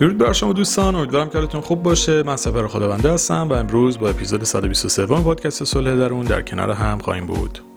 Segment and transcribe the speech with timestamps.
[0.00, 2.22] درود بر شما دوستان امیدوارم که حالتون خوب باشه.
[2.22, 6.98] من سفر خداونده هستم و امروز با اپیزود 123 پادکست صلح درون در کنار هم
[6.98, 7.67] خواهیم بود.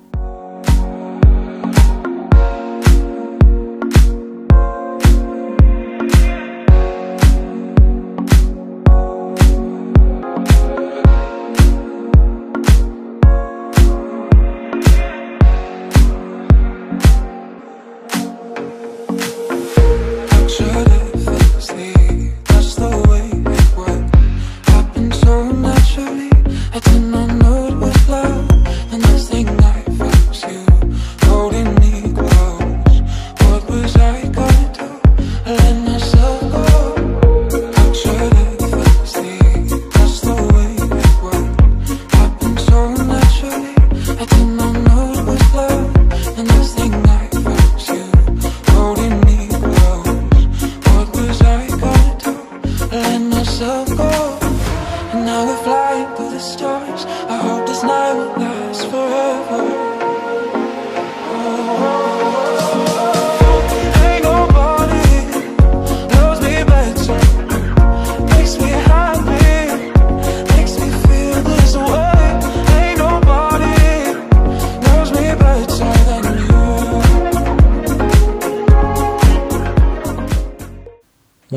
[55.42, 57.51] Now we're flying through the stars.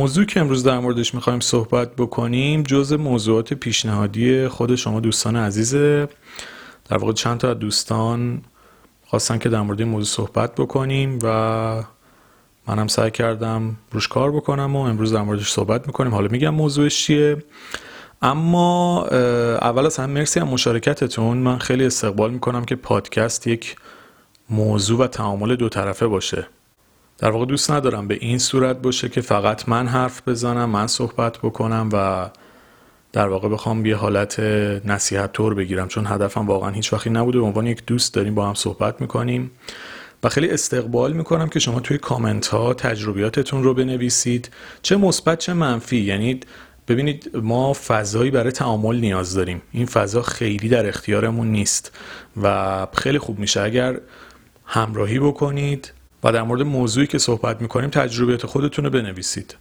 [0.04, 6.08] موضوع که امروز در موردش می‌خوایم صحبت بکنیم جز موضوعات پیشنهادی خود شما دوستان عزیزه
[6.88, 8.42] در واقع چند تا دوستان
[9.06, 11.26] خواستن که در مورد این موضوع صحبت بکنیم و
[12.66, 16.14] منم سعی کردم روش کار بکنم و امروز در موردش صحبت می‌کنیم.
[16.14, 17.44] حالا میگم موضوعش چیه؟
[18.22, 19.06] اما
[19.62, 21.38] اول از همه مرسی هم مشارکتتون.
[21.38, 23.76] من خیلی استقبال می‌کنم که پادکست یک
[24.50, 26.46] موضوع و تعامل دو طرفه باشه.
[27.18, 31.38] در واقع دوست ندارم به این صورت باشه که فقط من حرف بزنم من صحبت
[31.38, 32.30] بکنم و
[33.12, 34.40] در واقع بخوام یه حالت
[34.84, 35.88] نصیحت طور بگیرم.
[35.88, 37.38] چون هدفم واقعا هیچ وقتی نبوده.
[37.38, 39.50] به عنوان یک دوست داریم با هم صحبت می‌کنیم
[40.22, 44.50] و خیلی استقبال می‌کنم که شما توی کامنت ها تجربیاتتون رو بنویسید.
[44.82, 45.96] چه مثبت چه منفی.
[45.96, 46.40] یعنی
[46.88, 49.62] ببینید ما فضایی برای تعامل نیاز داریم.
[49.72, 51.98] این فضا خیلی در اختیارمون نیست
[52.42, 53.60] و خیلی خوب میشه.
[53.60, 54.00] اگر
[54.66, 55.92] همراهی بکنید
[56.24, 59.56] و در مورد موضوعی که صحبت می‌کنیم تجربیات خودتون رو بنویسید.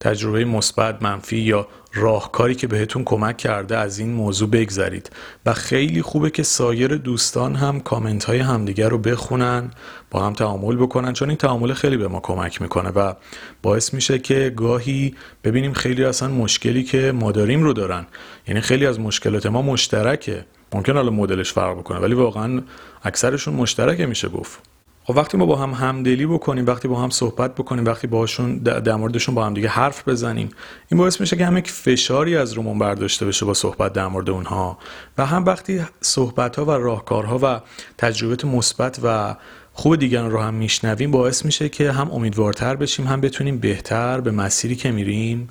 [0.00, 5.10] تجربه مثبت منفی یا راهکاری که بهتون کمک کرده از این موضوع بگذرید
[5.46, 9.70] و خیلی خوبه که سایر دوستان هم کامنت های همدیگر رو بخونن
[10.10, 13.14] با هم تعامل بکنن چون این تعامل خیلی به ما کمک می‌کنه و
[13.62, 18.06] باعث میشه که گاهی ببینیم خیلی اصلا مشکلی که ما داریم رو دارن.
[18.48, 20.44] یعنی خیلی از مشکلات ما مشترکه.
[20.72, 22.62] ممکن حالا مدلش فرق بکنه ولی واقعا
[23.02, 24.75] اکثرشون مشترکه میشه گفت.
[25.06, 28.96] خب وقتی ما با هم همدلی بکنیم وقتی با هم صحبت بکنیم وقتی باهاشون در
[28.96, 30.48] موردشون با هم دیگه حرف بزنیم
[30.88, 34.30] این باعث میشه که هم یک فشاری از رومون برداشته بشه با صحبت در مورد
[34.30, 34.78] اونها.
[35.18, 37.60] و هم وقتی صحبت ها و راهکارها و
[37.98, 39.36] تجربه مثبت و
[39.72, 44.30] خوب دیگران رو هم میشنویم باعث میشه که هم امیدوارتر بشیم هم بتونیم بهتر به
[44.30, 45.48] مسیری که میریم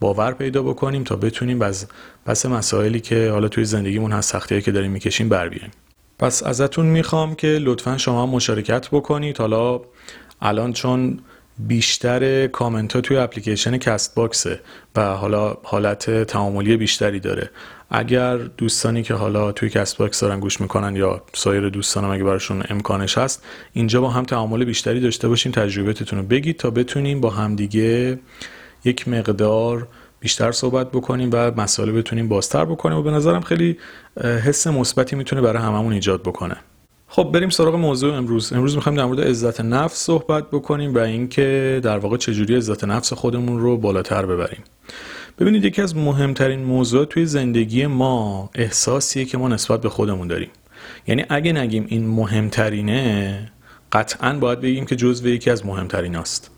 [0.00, 1.86] باور پیدا بکنیم تا بتونیم از
[2.26, 5.70] پس مسائلی که حالا توی زندگیمون هست سختیایی که داریم می‌کشیم بر بیایم
[6.18, 9.38] پس ازتون می‌خوام که لطفا شما مشارکت بکنید.
[9.38, 9.80] حالا
[10.40, 11.18] الان چون
[11.58, 14.60] بیشتر کامنت ها توی اپلیکیشن Castbox ه
[14.96, 17.50] و حالا حالت تعاملی بیشتری داره.
[17.90, 23.18] اگر دوستانی که حالا توی Castbox دارن گوش می‌کنن یا سایر دوستانم اگه براشون امکانش
[23.18, 25.52] هست اینجا با هم تعامل بیشتری داشته باشیم.
[25.52, 28.18] تجربتتون رو بگید تا بتونیم با همدیگه
[28.84, 29.88] یک مقدار
[30.26, 33.78] بیشتر صحبت بکنیم و مسائل بتونیم بازتر بکنیم و به نظرم خیلی
[34.44, 36.56] حس مثبتی می‌تونه برای هممون ایجاد بکنه.
[37.08, 38.52] خب بریم سراغ موضوع امروز.
[38.52, 43.12] امروز می‌خوایم در مورد عزت نفس صحبت بکنیم و اینکه در واقع چجوری عزت نفس
[43.12, 44.64] خودمون رو بالاتر ببریم.
[45.38, 50.50] ببینید یکی از مهمترین موضوعات توی زندگی ما احساسیه که ما نسبت به خودمون داریم.
[51.06, 53.52] یعنی اگه نگیم این مهمترینه
[53.92, 56.50] قطعا باید بگیم که جزو یکی از مهمترین است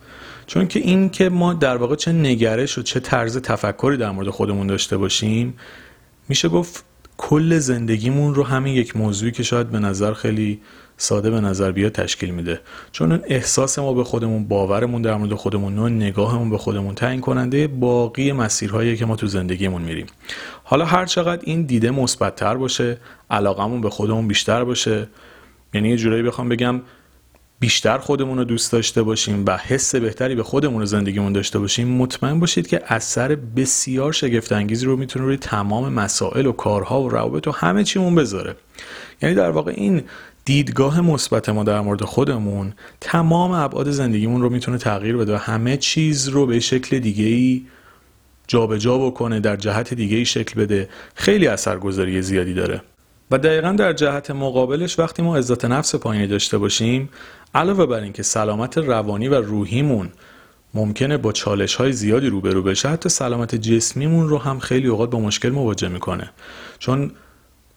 [0.49, 4.31] چون که این که ما در واقع چه نگرش و چه طرز تفکری در مورد
[4.31, 5.55] خودمون داشته باشیم
[6.29, 6.85] میشه گفت
[7.19, 10.61] کل زندگیمون رو همین یک موضوعی که شاید به نظر خیلی
[10.97, 12.61] ساده به نظر بیاد تشکیل میده.
[12.93, 17.67] چون احساس ما به خودمون باورمون در مورد خودمون نوع نگاهمون به خودمون تعیین کننده
[17.67, 20.07] باقی مسیرهایی که ما تو زندگیمون میریم.
[20.65, 22.99] حالا هر چقدر این دیده مثبتتر باشه
[23.31, 25.09] علاقمون به خودمون بیشتر باشه
[25.75, 26.81] یعنی یه جورایی بخوام بگم
[27.61, 31.89] بیشتر خودمون رو دوست داشته باشیم و حس بهتری به خودمون و زندگیمون داشته باشیم
[31.89, 37.09] مطمئن باشید که اثر بسیار شگفت انگیزی رو می‌تونه روی تمام مسائل و کارها و
[37.09, 38.57] روابط و همه چیمون بذاره.
[39.23, 40.03] یعنی در واقع این
[40.45, 45.77] دیدگاه مثبت ما در مورد خودمون تمام ابعاد زندگیمون رو می‌تونه تغییر بده و همه
[45.77, 47.63] چیز رو به شکل دیگه ای
[48.47, 50.89] جابجا جا بکنه در جهت دیگه ای شکل بده.
[51.15, 52.83] خیلی اثرگذاری زیادی داره.
[53.31, 57.09] و دقیقا در جهت مقابلش وقتی ما عزت نفس پایینی داشته باشیم
[57.55, 60.09] علاوه بر اینکه سلامت روانی و روحیمون
[60.75, 65.21] ممکنه با چالش های زیادی روبرو بشه حتی سلامت جسمیمون رو هم خیلی اوقات با
[65.21, 66.31] مشکل مواجه می‌کنه.
[66.79, 67.11] چون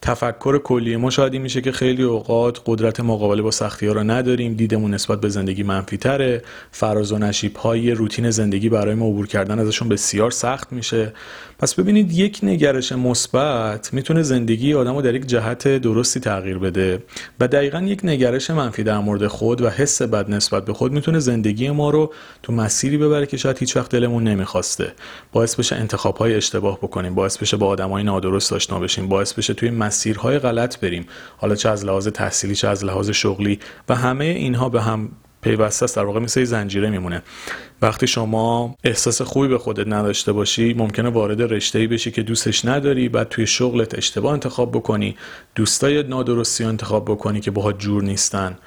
[0.02, 4.04] تفکر کلی ما شاید این میشه که خیلی اوقات قدرت مقابله با سختی ها رو
[4.04, 9.06] نداریم دیدمون نسبت به زندگی منفی تره فراز و نشیب های روتین زندگی برای ما
[9.06, 11.14] عبور کردن ازشون بسیار سخت میشه.
[11.62, 17.04] پس ببینید یک نگرش مثبت می‌تونه زندگی آدم رو در یک جهت درستی تغییر بده
[17.40, 21.20] و دقیقا یک نگرش منفی در مورد خود و حس بد نسبت به خود می‌تونه
[21.20, 22.14] زندگی ما رو
[22.44, 24.94] تو مسیری ببره که شاید هیچ وقت دلمون نمی‌خواسته.
[25.32, 29.54] باعث بشه انتخاب های اشتباه بکنیم باعث بشه با آدمای نادرست آشنا بشیم باعث بشه
[29.54, 31.06] توی مسیرهای غلط بریم.
[31.38, 33.60] حالا چه از لحاظ تحصیلی چه از لحاظ شغلی
[33.90, 35.10] و همه اینها به هم
[35.42, 37.22] پیوسته است در واقع مثل زنجیره میمونه.
[37.82, 42.66] وقتی شما احساس خوبی به خودت نداشته باشی ممکنه وارد رشته ای بشی که دوستش
[42.66, 45.16] نداری بعد توی شغلت اشتباه انتخاب بکنی
[45.56, 48.58] دوستای نادرستی انتخاب بکنی که باهات جور نیستن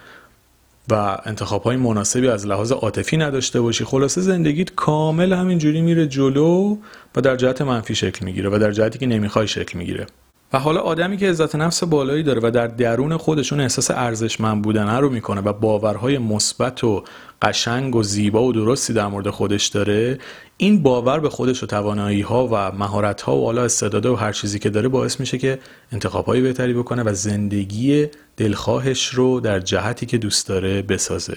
[0.90, 3.84] و انتخاب های مناسبی از لحاظ عاطفی نداشته باشی.
[3.84, 6.76] خلاصه زندگیت کامل همینجوری میره جلو
[7.16, 10.06] و در جهت منفی شکل می‌گیره و در جهتی که نمی‌خوای شکل می‌گیره.
[10.54, 14.98] و حالا آدمی که عزت نفس بالایی داره و در درون خودشون احساس ارزشمند بودن
[14.98, 17.04] رو می‌کنه و باورهای مثبت و
[17.42, 20.18] قشنگ و زیبا و درستی در مورد خودش داره
[20.56, 24.32] این باور به خودش و توانایی ها و مهارت ها و حالا استعداده و هر
[24.32, 25.58] چیزی که داره باعث میشه که
[25.92, 28.06] انتخاب های بهتری بکنه و زندگی
[28.36, 31.36] دلخواهش رو در جهتی که دوست داره بسازه.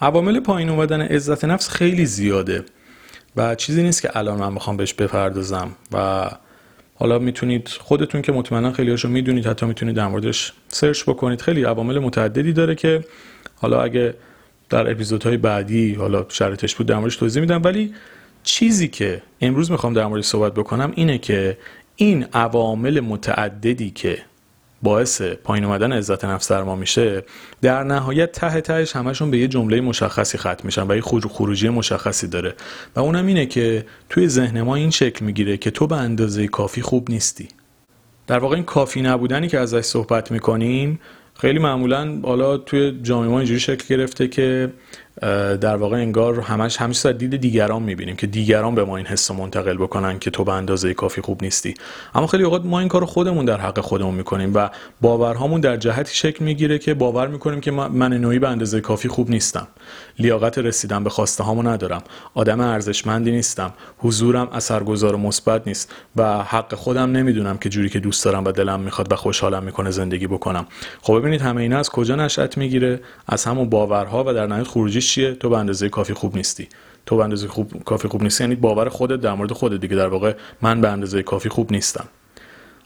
[0.00, 2.64] عوامل پایین اومدن عزت نفس خیلی زیاده
[3.36, 6.30] و چیزی نیست که الان من بخوام بهش بپردازم و
[7.00, 11.40] حالا می‌تونید خودتون که مطمئنا خیلی هاشو می‌دونید حتی می‌تونید در موردش سرچ بکنید.
[11.40, 13.04] خیلی عوامل متعددی داره که
[13.56, 14.14] حالا اگه
[14.68, 17.62] در اپیزودهای بعدی حالا شرطش بود در موردش توضیح میدم.
[17.64, 17.94] ولی
[18.42, 21.58] چیزی که امروز می‌خوام در موردش صحبت بکنم اینه که
[21.96, 24.18] این عوامل متعددی که
[24.82, 27.24] باعث پایین اومدن عزت نفس در ما میشه
[27.62, 32.28] در نهایت ته تهش همشون به یه جمله مشخصی ختم میشن و یه خروجی مشخصی
[32.28, 32.54] داره.
[32.96, 36.82] و اونم اینه که توی ذهن ما این شکل می‌گیره که تو به اندازه کافی
[36.82, 37.48] خوب نیستی.
[38.26, 41.00] در واقع این کافی نبودنی که ازش صحبت می‌کنیم
[41.34, 44.72] خیلی معمولا حالا توی جامعه ما اینجوری شکل گرفته که
[45.60, 49.76] در واقع انگار همش همیشه دید دیگران می‌بینیم که دیگران به ما این حس منتقل
[49.76, 51.74] بکنن که تو به اندازه کافی خوب نیستی.
[52.14, 54.70] اما خیلی اوقات ما این کار خودمون در حق خودمون می‌کنیم و
[55.00, 59.30] باورهامون در جهتی شکل می‌گیره که باور می‌کنیم که من نوعی به اندازه کافی خوب
[59.30, 59.68] نیستم.
[60.18, 62.02] لیاقت رسیدن به خواسته هامو ندارم.
[62.34, 63.72] آدم ارزشمندی نیستم.
[63.98, 68.52] حضورم اثرگذار و مثبت نیست و حق خودم نمی‌دونم که جوری که دوست دارم و
[68.52, 70.66] دلم می‌خواد و خوشحالم می‌کنه زندگی بکنم.
[71.02, 75.00] خب ببینید همه اینا از کجا نشأت می‌گیره؟ از همون باورها و در نهایت خروجی
[75.08, 76.68] چیه؟ تو به اندازه کافی خوب نیستی.
[77.06, 79.96] تو به اندازه خوب کافی خوب نیستی یعنی باور خودت در مورد خودت دیگه.
[79.96, 80.32] در واقع
[80.62, 82.08] من به اندازه کافی خوب نیستم.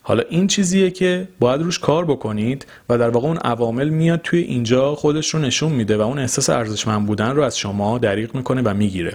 [0.02, 4.40] حالا این چیزیه که باید روش کار بکنید و در واقع اون عوامل میاد توی
[4.40, 8.62] اینجا خودش رو نشون میده و اون احساس ارزشمند بودن رو از شما دریغ می‌کنه
[8.62, 9.14] و می‌گیره.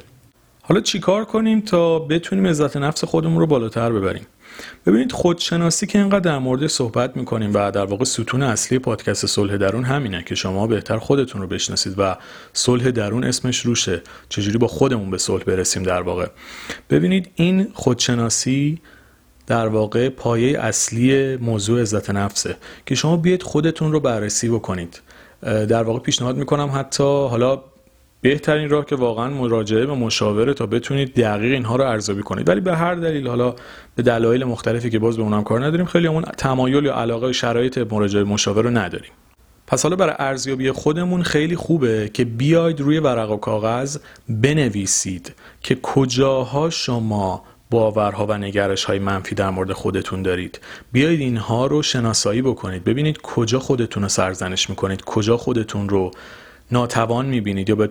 [0.62, 4.27] حالا چیکار کنیم تا بتونیم عزت نفس خودمون رو بالاتر ببریم؟
[4.86, 9.57] ببینید خودشناسی که اینقدر در مورد صحبت می‌کنیم و در واقع ستون اصلی پادکست صلح
[9.57, 12.15] درون همینه که شما بهتر خودتون رو بشناسید و
[12.54, 14.02] صلح درون اسمش روشه.
[14.30, 16.28] چجوری با خودمون به صلح برسیم در واقع؟
[16.90, 18.81] ببینید این خودشناسی
[19.47, 25.02] در واقع پایه اصلی موضوع عزت نفسه که شما بیاید خودتون رو بررسی بکنید.
[25.42, 27.64] در واقع پیشنهاد می‌کنم حتی حالا
[28.21, 32.50] بهترین راه که واقعا مراجعه به مشاوره تا بتونید دقیق اینها رو ارزیابی کنید.
[32.50, 33.56] ولی به هر دلیل حالا
[33.95, 37.78] به دلایل مختلفی که باز به اونم کار نداریم خیلی همون تمایل یا علاقه شرایط
[37.78, 39.12] مراجعه مشاوره رو نداریم.
[39.68, 43.97] پس حالا برای ارزیابی خودمون خیلی خوبه که بیاید روی ورق و کاغذ
[44.30, 50.59] بنویسید که کجاها شما باورها و نگرش های منفی در مورد خودتون دارید.
[50.92, 52.83] بیایید اینها رو شناسایی بکنید.
[52.83, 56.12] ببینید کجا خودتون رو سرزنش می‌کنید کجا خودتون رو
[56.71, 57.90] ناتوان می‌بینید یا به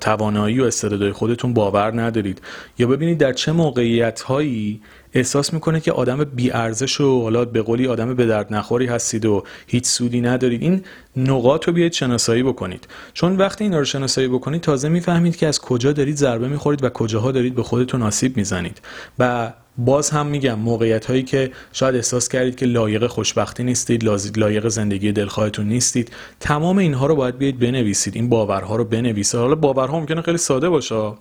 [0.00, 2.42] توانایی و استعدادهای خودتون باور ندارید.
[2.78, 4.80] یا ببینید در چه موقعیت هایی
[5.12, 9.26] احساس می‌کنه که آدم بی ارزش و حالا به قولی آدم به درد نخوری هستید
[9.26, 10.62] و هیچ سودی ندارید.
[10.62, 10.82] این
[11.16, 12.88] نقاط رو بیاید شناسایی بکنید.
[13.12, 16.88] چون وقتی اینا رو شناسایی بکنید تازه می‌فهمید که از کجا دارید ضربه می‌خورید و
[16.88, 18.80] کجاها دارید به خودتون آسیب می‌زنید.
[19.18, 24.04] و باز هم میگم موقعیت هایی که شاید احساس کردید که لایق خوشبختی نیستید
[24.38, 28.16] لایق زندگی دلخواهتون نیستید تمام اینها رو باید بیاید بنویسید.
[28.16, 29.40] این باورها رو بنویسید.
[29.40, 31.12] حالا باورها ممکنه خیلی ساده باشه.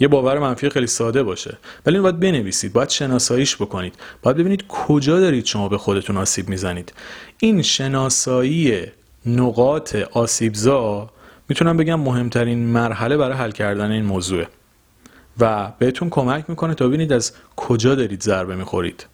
[0.00, 1.58] یه باور منفی خیلی ساده باشه.
[1.86, 2.72] ولی باید بنویسید.
[2.72, 3.94] باید شناساییش بکنید.
[4.22, 6.92] باید ببینید کجا دارید شما به خودتون آسیب می‌زنید.
[7.38, 8.82] این شناسایی
[9.26, 11.10] نقاط آسیبزا
[11.48, 14.48] می‌تونم بگم مهمترین مرحله برای حل کردن این موضوعه.
[15.40, 19.06] و بهتون کمک می‌کنه تا ببینید از کجا دارید ضربه می‌خورید.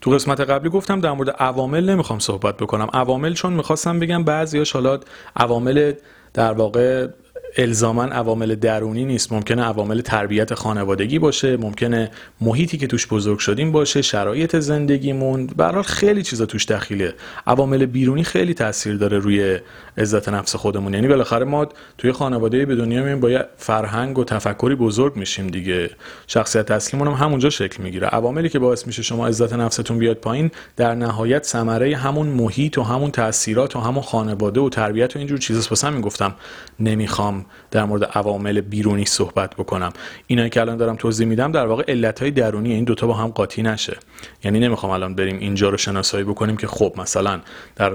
[0.00, 2.88] تو قسمت قبلی گفتم در مورد عوامل نمی‌خوام صحبت بکنم.
[2.92, 5.04] عوامل چون می‌خواستم بگم بعضی حالات
[5.36, 5.92] عوامل
[6.34, 7.08] در واقع
[7.56, 9.32] الزاما عوامل درونی نیست.
[9.32, 15.46] ممکنه عوامل تربیت خانوادگی باشه ممکنه محیطی که توش بزرگ شدیم باشه شرایط زندگیمون.
[15.46, 17.14] به خیلی چیزا توش دخیله.
[17.46, 19.58] عوامل بیرونی خیلی تاثیر داره روی
[19.98, 20.94] عزت نفس خودمون.
[20.94, 21.68] یعنی بالاخره ما
[21.98, 25.90] توی خانواده به دنیا میایم با فرهنگ و تفکری بزرگ میشیم دیگه.
[26.26, 28.06] شخصیت اصلیمون هم همونجا شکل می‌گیره.
[28.06, 32.82] عواملی که باعث میشه شما عزت نفستون بیاد پایین در نهایت ثمره همون محیط و
[32.82, 35.70] همون تاثیرات و همون خانواده و تربیت و اینجور چیزاست.
[35.70, 36.34] واسه می‌گفتم
[36.80, 39.92] نمی‌خوام در مورد عوامل بیرونی صحبت بکنم.
[40.26, 43.62] اینایی که الان دارم توضیح میدم در واقع علتهای درونی این دوتا با هم قاطی
[43.62, 43.96] نشه.
[44.44, 47.40] یعنی نمی‌خوام الان بریم اینجا رو شناسایی بکنیم که خب مثلا
[47.76, 47.92] در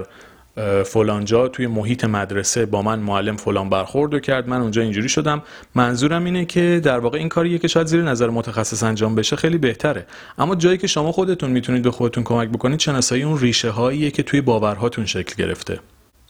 [0.84, 5.42] فلانجا توی محیط مدرسه با من معلم فلان برخورد کرد من اونجا اینجوری شدم.
[5.74, 9.58] منظورم اینه که در واقع این کاریه که شاید زیر نظر متخصص انجام بشه خیلی
[9.58, 10.06] بهتره.
[10.38, 14.22] اما جایی که شما خودتون می‌تونید به خودتون کمک بکنید شناسایی اون ریشه هاییه که
[14.22, 15.80] توی باورهاتون شکل گرفته.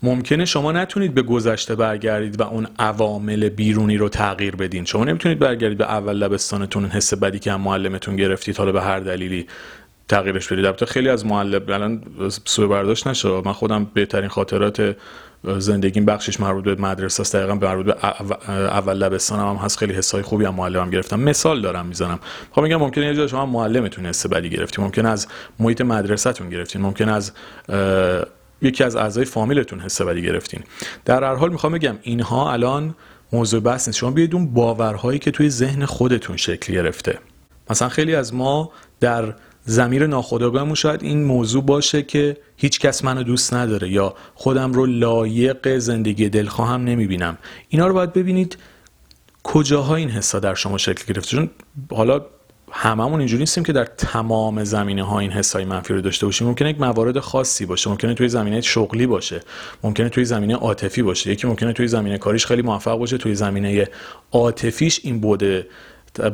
[0.02, 4.85] ممکنه شما نتونید به گذشته برگردید و اون عوامل بیرونی رو تغییر بدین.
[4.85, 9.00] شما نمی‌تونید برگردید به اول لبستانتون حس بدی که هم معلمتون گرفتید حالا به هر
[9.00, 9.47] دلیلی
[10.09, 10.64] تغییرش بدید.
[10.64, 12.02] البته خیلی از معلم الان
[12.45, 13.28] سوء برداشت نشه.
[13.28, 14.97] من خودم بهترین خاطرات
[15.59, 17.37] زندگیم بخشش مربوط به مدرسه است.
[17.37, 18.04] دقیقا مربوط به
[18.49, 19.78] اول لبستانم هم هست.
[19.78, 21.21] خیلی حسای خوبی هم معلمم گرفتم.
[21.21, 22.19] مثال دارم می‌زنم.
[22.52, 25.26] خب میگم ممکنه یه جا شما معلمتون حس بدی گرفتی ممکن از
[25.59, 27.33] محیط مدرسهتون گرفتین ممکن از
[28.62, 30.61] یکی از اعضای فامیلتون حس بدی گرفتین.
[31.05, 32.95] در هر حال می‌خوام بگم اینها الان
[33.33, 33.99] موضوع بحث نیست.
[33.99, 37.19] شما بیاید اون باورهایی که توی ذهن خودتون شکل گرفته.
[37.71, 43.23] مثلا خیلی از ما در زمیر ناخودآگاهمون شاید این موضوع باشه که هیچ کس منو
[43.23, 47.38] دوست نداره یا خودم رو لایق زندگی دلخواهم نمی‌بینم.
[47.69, 48.59] اینا رو باید ببینید
[49.43, 51.37] کجاها این حسا در شما شکل گرفته.
[51.37, 51.50] چون
[51.90, 52.26] حالا
[52.73, 56.47] هممون اینجوری نیستیم که در تمام زمینه ها این حسای منفی رو داشته باشیم.
[56.47, 57.91] ممکنه یک موارد خاصی باشه.
[57.91, 59.41] ممکنه توی زمینه شغلی باشه.
[59.83, 61.31] ممکنه توی زمینه عاطفی باشه.
[61.31, 63.19] یکی ممکنه توی زمینه کاریش خیلی موفق باشه.
[63.19, 63.89] توی زمینه
[64.33, 65.67] عاطفیش این بوده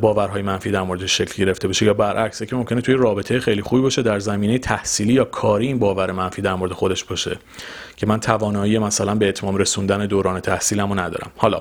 [0.00, 1.87] باورهای منفی در موردش شکل گرفته باشه.
[1.87, 5.78] یا برعکس که ممکنه توی رابطه خیلی خوبی باشه در زمینه تحصیلی یا کاری این
[5.78, 7.38] باور منفی در مورد خودش باشه.
[7.97, 11.31] که من توانایی مثلا به اتمام رسوندن دوران تحصیلمو ندارم.
[11.37, 11.61] حالا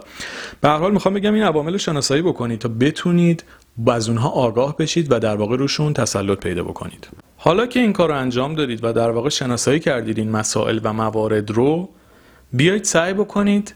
[0.62, 3.44] به هر حال می‌خوام بگم این عوامل شناسایی بکنید تا بتونید
[3.88, 7.08] از اونها آگاه بشید و در واقع روشون تسلط پیدا بکنید.
[7.38, 10.94] حالا که این کار رو انجام دادید و در واقع شناسایی کردید این مسائل و
[10.94, 11.90] موارد رو
[12.54, 13.76] بیایید سعی بکنید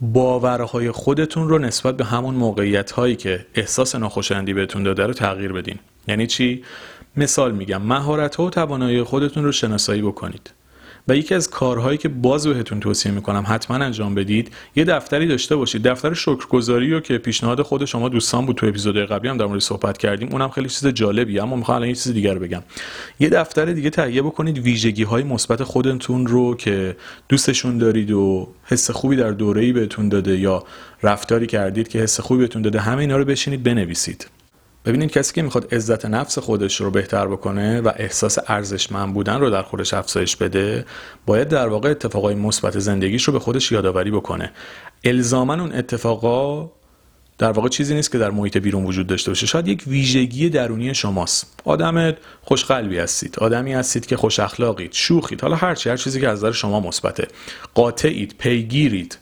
[0.00, 5.52] باورهای خودتون رو نسبت به همون موقعیت هایی که احساس ناخوشایندی بهتون داده رو تغییر
[5.52, 5.78] بدین.
[6.08, 6.64] یعنی چی؟
[7.16, 10.50] مثال میگم مهارت ها و توانایی خودتون رو شناسایی بکنید.
[11.08, 15.56] و یکی از کارهایی که باز بهتون توصیه می‌کنم حتما انجام بدید یه دفتری داشته
[15.56, 15.82] باشید.
[15.82, 19.60] دفتر شکرگزاری رو که پیشنهاد خود شما دوستان بود تو اپیزود قبلی هم در مورد
[19.60, 22.62] صحبت کردیم اونم خیلی چیز جالبیه اما می‌خوام الان یه چیز دیگر بگم.
[23.20, 26.96] یه دفتر دیگه تهیه بکنید ویژگی های مثبت خودتون رو که
[27.28, 30.64] دوستشون دارید و حس خوبی در دوره‌ای بهتون داده یا
[31.02, 34.26] رفتاری کردید که حس خوبی بهتون داده همه اینا رو بشینید بنویسید.
[34.84, 39.50] ببینید کسی که می‌خواد عزت نفس خودش رو بهتر بکنه و احساس ارزشمند بودن رو
[39.50, 40.84] در خودش افزایش بده
[41.26, 44.52] باید در واقع اتفاقای مثبت زندگیش رو به خودش یادآوری بکنه.
[45.04, 46.70] الزاما اون اتفاقا
[47.38, 49.46] در واقع چیزی نیست که در محیط بیرون وجود داشته باشه.
[49.46, 51.60] شاید یک ویژگی درونی شماست.
[51.64, 53.38] آدم خوشقلبی هستید.
[53.38, 54.92] آدمی هستید که خوش اخلاقید.
[54.92, 55.40] شوخید.
[55.40, 57.28] حالا هر هر چیزی که از نظر شما مثبته.
[57.74, 59.18] قاطعید پیگیرید.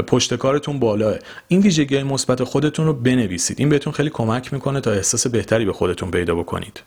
[0.00, 1.14] پشت کارتون بالاه
[1.48, 3.60] این ویژگی مثبت خودتون رو بنویسید.
[3.60, 6.82] این بهتون خیلی کمک می‌کنه تا احساس بهتری به خودتون پیدا بکنید.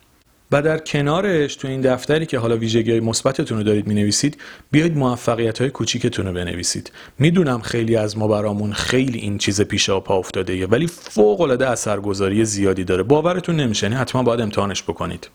[0.52, 4.38] و در کنارش تو این دفتری که حالا ویژگی های مثبتتون رو دارید می‌نویسید
[4.72, 6.92] بیاید موفقیت های کوچیکتون رو بنویسید.
[7.20, 12.46] می‌دونم خیلی از ما برامون خیلی این چیز پیش پا افتاده ولی فوق العاده اثرگذاری
[12.46, 13.04] زیادی داره.
[13.04, 15.30] باورتون نمیشه حتما باید امتحانش بکنید.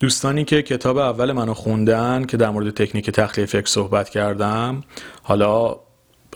[0.00, 4.84] دوستانی که کتاب اول منو خوندن که در مورد تکنیک تخلیه فکر صحبت کردم
[5.22, 5.76] حالا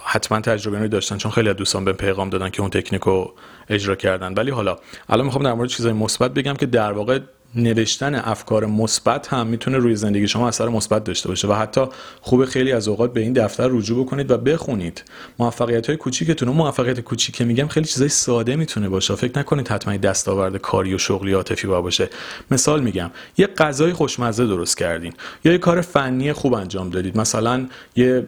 [0.05, 3.35] حتما تجربه داشتن چون خیلی از دوستان به پیغام دادن که اون تکنیک رو
[3.69, 4.35] اجرا کردن.
[4.35, 4.77] ولی حالا
[5.09, 7.19] الان می‌خوام در مورد چیزای مثبت بگم که در واقع
[7.55, 11.85] نوشتن افکار مثبت هم می‌تونه روی زندگی شما اثر مثبت داشته باشه و حتی
[12.21, 15.05] خوب خیلی از اوقات به این دفتر رجوع بکنید و بخونید.
[15.39, 19.15] موفقیت های کوچیکتون و موفقیت کوچیک که میگم خیلی چیزای ساده می‌تونه باشه.
[19.15, 22.09] فکر نکنید حتما دستاورد کاری و شغلی عاطفی باشه.
[22.51, 25.13] مثال میگم یه غذای خوشمزه درست کردین
[25.45, 27.19] یا یه کار فنی خوب انجام دادید.
[27.19, 27.67] مثلا
[27.97, 28.27] یه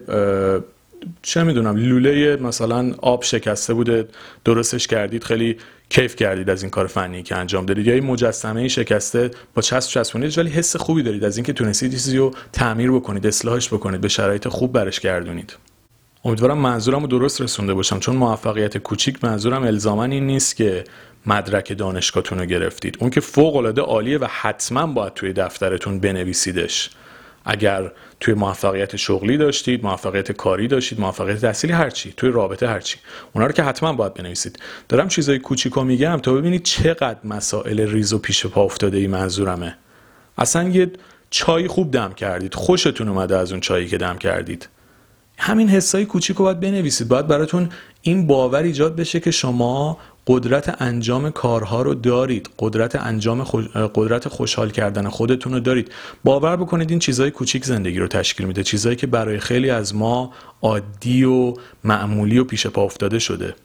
[1.21, 4.07] چه می‌دونم لوله مثلا آب شکسته بوده
[4.45, 5.57] درستش کردید خیلی
[5.89, 7.87] کیف کردید از این کار فنی که انجام دادید.
[7.87, 12.17] یا این مجسمه شکسته با چسب چسبونید ولی حس خوبی دارید از اینکه تونستید چیزی
[12.17, 15.57] رو تعمیر بکنید اصلاحش بکنید به شرایط خوب برش گردونید.
[16.25, 17.99] امیدوارم منظورم رو درست رسونده باشم.
[17.99, 20.83] چون موفقیت کوچیک منظورم الزاما این نیست که
[21.25, 22.97] مدرک دانشگاهتون رو گرفتید.
[22.99, 26.89] اون که فوق العاده عالیه و حتما باید توی دفترتون بنویسیدش.
[27.45, 32.97] اگر توی موفقیت شغلی داشتید موفقیت کاری داشتید موفقیت تحصیلی هرچی توی رابطه هرچی
[33.33, 34.59] اونا رو که حتما باید بنویسید.
[34.89, 39.75] دارم چیزای کوچیکو میگم تا ببینید چقدر مسائل ریز و پیش پا افتاده ای منظورمه.
[40.37, 40.91] اصلا یه
[41.29, 42.55] چای خوب دم کردید.
[42.55, 44.69] خوشتون اومده از اون چایی که دم کردید.
[45.37, 47.07] همین حسای کوچیک رو باید بنویسید.
[47.07, 47.69] باید براتون
[48.01, 52.49] این باور ایجاد بشه که شما قدرت انجام کارها رو دارید.
[52.59, 53.43] قدرت انجام
[53.95, 55.91] قدرت خوشحال کردن خودتون رو دارید.
[56.23, 58.63] باور بکنید این چیزهای کوچیک زندگی رو تشکیل میده.
[58.63, 61.53] چیزهایی که برای خیلی از ما عادی و
[61.83, 63.55] معمولی و پیش پا افتاده شده.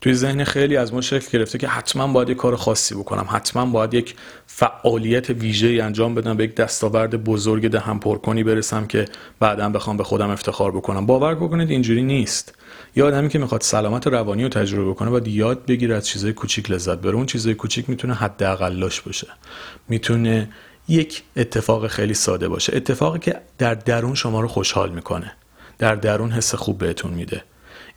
[0.00, 3.26] توی ذهن خیلی از ما شکل گرفته که حتما باید یک کار خاصی بکنم.
[3.30, 4.14] حتما باید یک
[4.46, 6.36] فعالیت ویژه انجام بدم.
[6.36, 9.04] به یک دستاورد بزرگ دهم پرکنی برسم که
[9.40, 11.06] بعدا بخوام به خودم افتخار بکنم.
[11.06, 12.54] باور بکنید اینجوری نیست.
[12.96, 16.70] یه آدمی که می‌خواد سلامت روانی رو تجربه بکنه باید یاد بگیره از چیزای کوچیک
[16.70, 19.26] لذت بره اون چیزای کوچیک می‌تونه حداقلاش باشه.
[19.88, 20.48] می‌تونه
[20.88, 22.76] یک اتفاق خیلی ساده باشه.
[22.76, 25.32] اتفاقی که در درون شما رو خوشحال می‌کنه.
[25.78, 27.44] در درون حس خوب بهتون میده.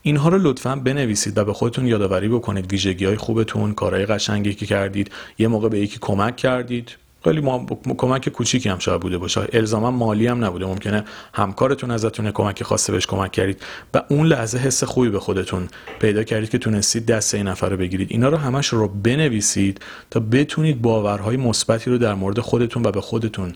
[0.01, 2.71] اینها رو لطفا بنویسید و به خودتون یادآوری بکنید.
[2.71, 6.95] ویژگی های خوبتون کارهای قشنگی که کردید یه موقع به یکی کمک کردید.
[7.25, 7.65] خیلی ما...
[7.98, 9.48] کمک کوچیکی هم شاید بوده باشه.
[9.53, 10.65] الزاما مالی هم نبوده.
[10.65, 11.03] ممکنه
[11.34, 13.62] همکارتون ازتون کمک خاصه بهش کمک کردید.
[13.94, 15.67] و اون لحظه حس خوبی به خودتون
[16.00, 18.08] پیدا کردید که تونستید دست این نفر رو بگیرید.
[18.12, 23.01] اینا رو همش رو بنویسید تا بتونید باورهای مثبتی رو در مورد خودتون و به
[23.01, 23.53] خودتون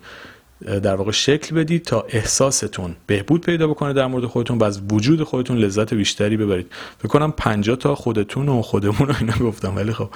[0.66, 5.24] در واقع شکل بدید تا احساستون بهبود پیدا بکنه در مورد خودتون و از وجود
[5.24, 6.68] خودتون لذت بیشتری ببرید.
[6.98, 10.10] فکر کنم 50 تا خودتون و خودمون اینا گفتم ولی خب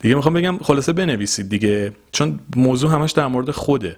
[0.00, 3.96] دیگه می‌خوام بگم خلاصه بنویسید دیگه چون موضوع همش در مورد خوده.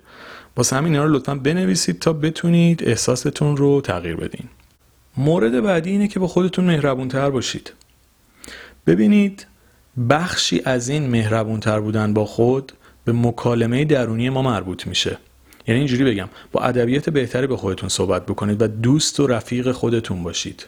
[0.56, 4.44] واسه همین اینا رو لطفا بنویسید تا بتونید احساستون رو تغییر بدین.
[5.16, 7.72] مورد بعدی اینه که با خودتون مهربون تر باشید.
[8.86, 9.46] ببینید
[10.10, 12.72] بخشی از این مهربون تر بودن با خود
[13.04, 15.18] به مکالمه درونی ما مربوط میشه.
[15.68, 20.22] یعنی اینجوری بگم با ادبیات بهتری به خودتون صحبت بکنید و دوست و رفیق خودتون
[20.22, 20.66] باشید.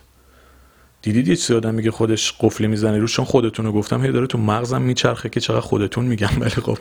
[1.03, 4.39] دیدید یه آدم میگه خودش قفلی می‌زنه روش؟ چون خودتون رو گفتم هی داره تو
[4.39, 6.29] مغزم میچرخه که چقدر خودتون میگم.
[6.41, 6.79] ولی خب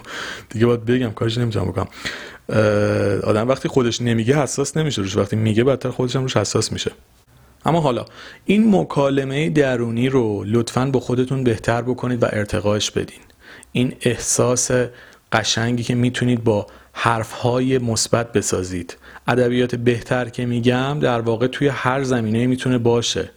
[0.50, 1.88] دیگه باید بگم کارش نمی‌تونم بکنم
[3.24, 5.18] آدم وقتی خودش نمیگه حساس نمیشه روش.
[5.18, 6.92] وقتی میگه بدتر خودش هم روش حساس میشه.
[7.66, 8.06] اما حالا
[8.46, 13.20] این مکالمه درونی رو لطفا با خودتون بهتر بکنید و ارتقاش بدین.
[13.72, 14.72] این احساس
[15.32, 16.68] قشنگی که می‌تونید با
[17.00, 18.98] حرفهای مثبت بسازید.
[19.28, 23.30] ادبیات بهتر که میگم در واقع توی هر زمینه می‌تونه باشه.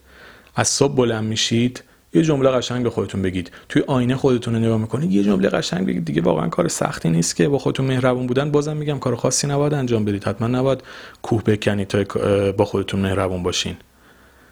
[0.57, 1.83] از صبح بلند میشید
[2.15, 3.51] یه جمله قشنگ به خودتون بگید.
[3.69, 6.05] توی آینه خودتون رو نگاه می‌کنید یه جمله قشنگ بگید.
[6.05, 8.51] دیگه واقعا کار سختی نیست که با خودتون مهربون بودن.
[8.51, 10.25] بازم میگم کار خاصی نباید انجام بدید.
[10.25, 10.83] حتما نباید
[11.23, 12.05] کوه بکنید تا
[12.53, 13.77] با خودتون مهربون باشین.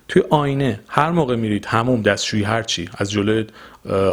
[0.09, 3.45] توی آینه هر موقع میرید هموم دستشویی هر چی از جلوی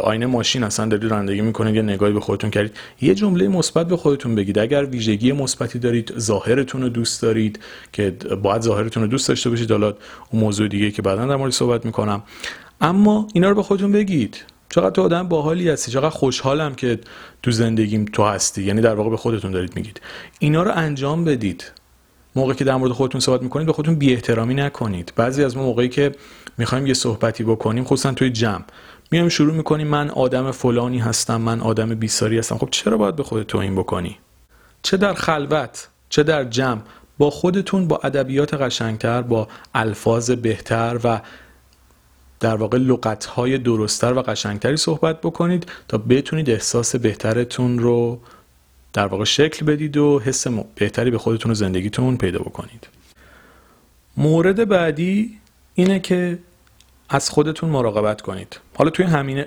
[0.02, 2.76] آینه ماشین اصلا دارید رانندگی می‌کنید یه نگاهی به خودتون کردید.
[3.00, 4.58] یه جمله مثبت به خودتون بگید.
[4.58, 7.58] اگر ویژگی مثبتی دارید ظاهرتون رو دوست دارید
[7.92, 8.10] که
[8.42, 9.70] باید ظاهرتون رو دوست داشته باشید.
[9.70, 9.94] حالا
[10.30, 12.22] اون موضوع دیگه که بعدا در مورد صحبت می‌کنم.
[12.80, 14.44] اما اینا رو به خودتون بگید.
[14.68, 16.98] چقدر تو آدم باحالی هستی چقدر خوشحالم که
[17.42, 18.62] تو زندگیم تو هستی.
[18.62, 20.00] یعنی در واقع به خودتون دارید میگید.
[20.38, 21.72] اینا رو انجام بدید.
[22.36, 25.12] موقعی که در مورد خودتون صحبت می‌کنید به خودتون بی احترامی نکنید.
[25.16, 26.12] بعضی از ما موقعی که
[26.58, 28.64] می‌خوایم یه صحبتی بکنیم خصوصا توی جمع
[29.10, 32.58] میایم شروع می‌کنیم من آدم فلانی هستم من آدم بیساری هستم.
[32.58, 34.18] خب چرا باید به خودت توهین بکنی؟
[34.82, 36.80] چه در خلوت چه در جمع
[37.18, 41.20] با خودتون با ادبیات قشنگتر با الفاظ بهتر و
[42.40, 48.20] در واقع لغتهای درستتر و قشنگتری صحبت بکنید تا بتونید احساس بهترتون رو
[48.96, 52.88] در واقع شکل بدید و حس بهتری به خودتون و زندگیتون پیدا بکنید.
[54.16, 55.38] مورد بعدی
[55.74, 56.38] اینه که
[57.08, 58.60] از خودتون مراقبت کنید.
[58.76, 59.04] حالا توی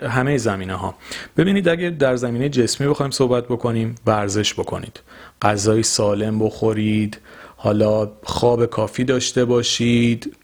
[0.08, 0.96] همه زمینه ها
[1.38, 5.00] ببینید اگه در زمینه جسمی بخوایم صحبت بکنیم ورزش بکنید.
[5.42, 7.20] غذای سالم بخورید
[7.58, 10.36] حالا خواب کافی داشته باشید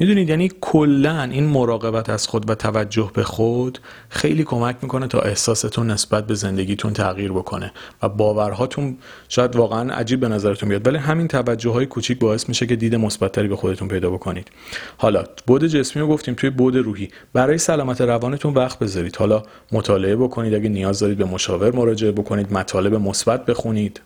[0.00, 5.20] می‌دونید یعنی کلا این مراقبت از خود و توجه به خود خیلی کمک می‌کنه تا
[5.20, 8.96] احساستون نسبت به زندگیتون تغییر بکنه و باورهاتون
[9.28, 10.86] شاید واقعا عجیب به نظرتون بیاد.
[10.86, 14.50] ولی همین توجه های کوچیک باعث میشه که دید مثبتتری به خودتون پیدا بکنید.
[14.96, 17.08] حالا بود جسمی رو گفتیم توی بود روحی.
[17.32, 19.16] برای سلامت روانتون وقت بذارید.
[19.16, 20.54] حالا مطالعه بکنید.
[20.54, 22.52] اگه نیاز دارید به مشاور مراجعه بکنید.
[22.52, 24.00] مطالب مثبت بخونید.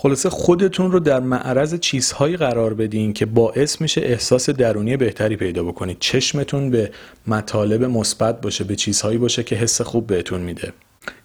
[0.00, 5.64] خلاصه خودتون رو در معرض چیزهایی قرار بدین که باعث میشه احساس درونی بهتری پیدا
[5.64, 5.96] بکنید.
[6.00, 6.90] چشمتون به
[7.26, 10.72] مطالب مثبت باشه به چیزهایی باشه که حس خوب بهتون میده.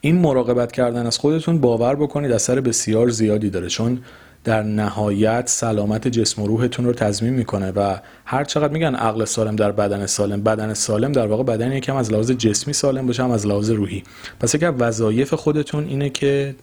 [0.02, 4.00] این مراقبت کردن از خودتون باور بکنید اثر بسیار زیادی داره چون
[4.44, 9.56] در نهایت سلامت جسم و روحتون رو تضمین می‌کنه و هر چقدر میگن عقل سالم
[9.56, 13.32] در بدن سالم بدن سالم در واقع بدن یکم از لحاظ جسمی سالم باشه هم
[13.32, 14.04] از لحاظ روحی.
[14.40, 16.56] پس یکی وظایف خودتون اینه که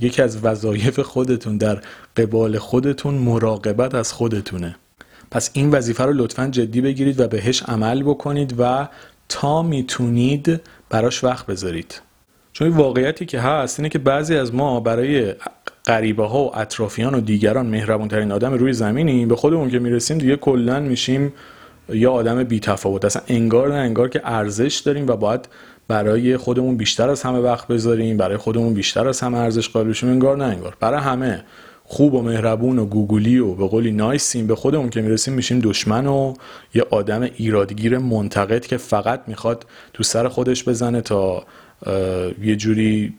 [0.00, 1.82] یکی از وظایف خودتون در
[2.16, 4.76] قبال خودتون مراقبت از خودتونه.
[5.30, 8.88] پس این وظیفه رو لطفا جدی بگیرید و بهش عمل بکنید و
[9.28, 12.00] تا می‌تونید براش وقت بذارید.
[12.52, 15.34] چون واقعیتی که هست اینه که بعضی از ما برای
[15.86, 20.18] غریبه ها و اطرافیان و دیگران مهربون ترین آدم روی زمینیم به خودمون که می‌رسیم
[20.18, 21.32] دیگه کلا میشیم
[21.88, 25.48] یا آدم بی تفاوت اصلا انگار نه انگار که ارزش داریم و باید
[25.88, 30.08] برای خودمون بیشتر از همه وقت بذاریم برای خودمون بیشتر از همه ارزش قائل بشیم
[30.08, 30.76] انگار نه انگار.
[30.80, 31.44] برای همه.
[31.86, 36.06] خوب و مهربون و گوگلی و به قولی نایسیم به خودمون که می‌رسیم میشیم دشمن
[36.06, 36.34] و
[36.74, 41.44] یه آدم ایرادگیر منتقد که فقط می‌خواد تو سر خودش بزنه تا
[42.42, 43.14] یه جوری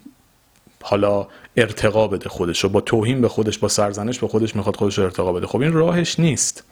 [0.81, 4.99] حالا ارتقا بده خودش و با توهین به خودش با سرزنش به خودش می‌خواد خودش
[4.99, 5.47] ارتقا بده.
[5.47, 6.63] خب این راهش نیست.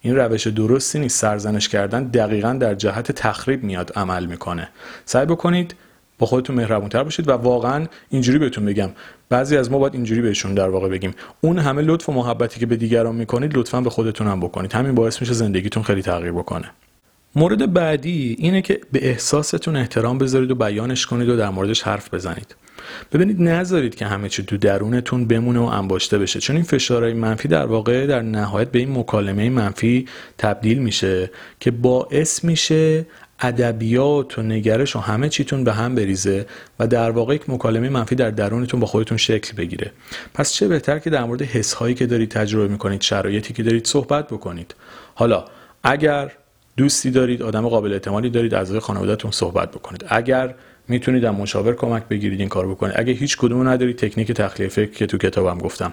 [0.00, 1.20] این روش درستی نیست.
[1.20, 4.68] سرزنش کردن دقیقا در جهت تخریب میاد عمل می‌کنه.
[5.04, 5.74] سعی بکنید
[6.18, 8.90] با خودتون مهربونتر باشید و واقعا اینجوری بهتون بگم.
[9.28, 11.14] بعضی از ما باید اینجوری بهشون در واقع بگیم.
[11.40, 14.72] اون همه لطف و محبتی که به دیگران می‌کنید لطفا به خودتون هم بکنید.
[14.72, 16.70] همین باعث میشه زندگیتون خیلی تغییر بکنه.
[17.34, 22.14] مورد بعدی اینه که به احساستون احترام بذارید و بیانش کنید و در موردش حرف
[22.14, 22.54] بزنید.
[23.12, 26.40] ببینید نذارید که همه چی تو درونتون بمونه و انباشته بشه.
[26.40, 31.70] چون این فشارهای منفی در واقع در نهایت به این مکالمه منفی تبدیل میشه که
[31.70, 33.06] باعث میشه
[33.40, 36.46] ادبیات و نگرش و همه چیتون به هم بریزه
[36.78, 39.92] و در واقع یک مکالمه منفی در درونتون با خودتون شکل بگیره.
[40.34, 43.86] پس چه بهتر که در مورد حس هایی که دارید تجربه می‌کنید شرایطی که دارید
[43.86, 44.74] صحبت بکنید.
[45.14, 45.44] حالا
[45.84, 46.32] اگر
[46.76, 50.04] دوستی دارید آدم قابل اعتمادی دارید از خانوادهتون صحبت بکنید.
[50.08, 50.54] اگر
[50.88, 54.90] می‌تونید از مشاور کمک بگیرید این کار بکنید اگه هیچ کدوم ندارید تکنیک تخلیه فکر
[54.90, 55.92] که تو کتابم گفتم.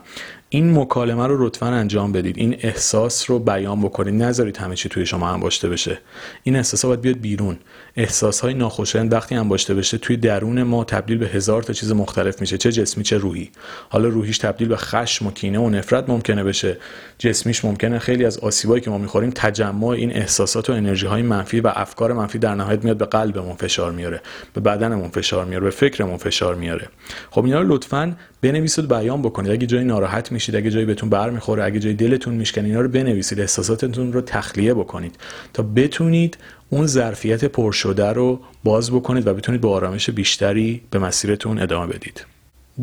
[0.50, 2.38] این مکالمه رو لطفا انجام بدید.
[2.38, 4.24] این احساس رو بیان بکنید.
[4.24, 5.98] نذارید همه چی توی شما انباشته بشه.
[6.44, 7.58] این احساس باید بیاد بیرون.
[7.96, 12.42] احساس های ناخوشایند وقتی انباشته بشه توی درون ما تبدیل به هزار تا چیز مختلف
[12.42, 12.58] میشه.
[12.58, 13.52] چه جسمی چه روحی.
[13.90, 16.78] حالا روحیش تبدیل به خشم و کینه و نفرت ممکنه بشه.
[17.20, 21.60] جسمیش ممکنه خیلی از آسیبایی که ما می‌خوریم تجمع این احساسات و انرژی های منفی
[21.60, 24.22] و افکار منفی در نهایت میاد به قلبمون فشار میاره.
[24.54, 26.88] به بدنمون فشار میاره به فکرمون فشار میاره.
[27.32, 29.52] خب اینا رو لطفا بنویسید بیان بکنید.
[29.52, 33.40] اگه جایی ناراحت میشید اگه جایی بهتون برمیخوره اگه جایی دلتون میشکنه اینا رو بنویسید.
[33.40, 35.16] احساساتتون رو تخلیه بکنید
[35.54, 36.38] تا بتونید
[36.70, 41.94] اون ظرفیت پر شده رو باز بکنید و بتونید با آرامش بیشتری به مسیرتون ادامه
[41.94, 42.26] بدید.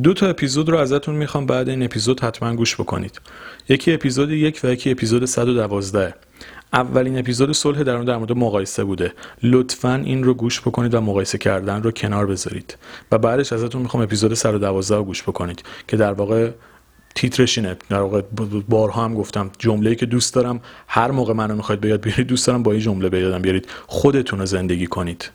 [0.02, 1.46] دو تا اپیزود رو ازتون می‌خوام.
[1.46, 3.20] بعد این اپیزود حتما گوش بکنید.
[3.68, 6.14] یکی اپیزود یک و یکی اپیزود 112
[6.72, 9.12] اولین اپیزود صلح در در مورد مقایسه بوده.
[9.42, 12.76] لطفا این رو گوش بکنید و مقایسه کردن رو کنار بذارید.
[13.12, 16.50] و بعدش ازتون می‌خوام اپیزود 112 رو گوش بکنید که در واقع
[17.14, 17.76] تیترش اینه.
[17.88, 18.22] در واقع
[18.68, 19.50] بارها هم گفتم.
[19.58, 20.60] جمله‌ای که دوست دارم.
[20.88, 24.46] هر موقع منو می‌خواید بیاد بیارید دوست دارم با این جمله بیادم بیارید خودتون رو
[24.46, 25.30] زندگی کنید.